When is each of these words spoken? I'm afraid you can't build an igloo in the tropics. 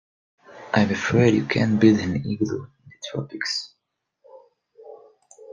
I'm 0.73 0.89
afraid 0.89 1.35
you 1.35 1.45
can't 1.45 1.79
build 1.79 1.99
an 1.99 2.15
igloo 2.15 2.63
in 2.65 2.71
the 2.87 2.95
tropics. 3.11 3.75